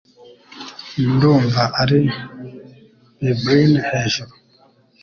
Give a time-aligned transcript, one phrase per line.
[1.11, 1.99] Ndumva ari
[3.19, 4.33] bubblin 'hejuru